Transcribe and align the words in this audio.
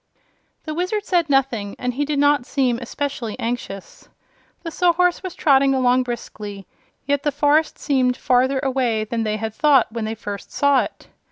The 0.63 0.73
Wizard 0.73 1.05
said 1.05 1.29
nothing, 1.29 1.75
and 1.77 1.93
he 1.93 2.05
did 2.05 2.17
not 2.17 2.47
seem 2.47 2.79
especially 2.79 3.37
anxious. 3.39 4.09
The 4.63 4.71
Sawhorse 4.71 5.21
was 5.21 5.35
trotting 5.35 5.75
along 5.75 6.01
briskly, 6.01 6.65
yet 7.05 7.21
the 7.21 7.31
forest 7.31 7.77
seemed 7.77 8.17
farther 8.17 8.57
away 8.63 9.03
than 9.03 9.21
they 9.21 9.37
had 9.37 9.53
thought 9.53 9.91
when 9.91 10.05
they 10.05 10.15
first 10.15 10.51
saw 10.51 10.81
it. 10.81 11.07